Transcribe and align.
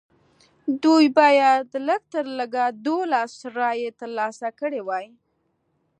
دوی 0.83 1.05
باید 1.17 1.67
لږ 1.87 2.01
تر 2.13 2.25
لږه 2.37 2.65
دولس 2.85 3.33
رایې 3.57 3.89
ترلاسه 3.99 4.47
کړې 4.59 4.81
وای. 4.87 5.07